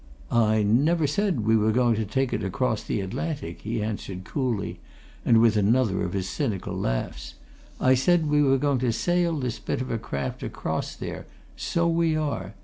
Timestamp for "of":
6.01-6.13, 9.79-9.91